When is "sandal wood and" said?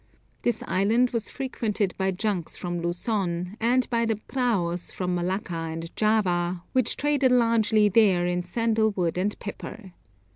8.41-9.37